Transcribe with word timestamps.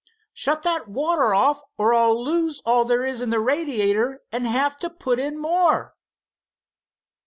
"Shut 0.33 0.63
that 0.63 0.87
water 0.87 1.31
off, 1.31 1.61
or 1.77 1.93
I'll 1.93 2.23
lose 2.23 2.59
all 2.65 2.85
there 2.85 3.03
is 3.05 3.21
in 3.21 3.29
the 3.29 3.39
radiator, 3.39 4.23
and 4.31 4.47
have 4.47 4.75
to 4.77 4.89
put 4.89 5.19
in 5.19 5.37
more." 5.37 5.93